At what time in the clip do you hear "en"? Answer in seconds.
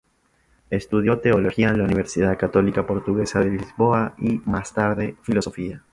1.69-1.77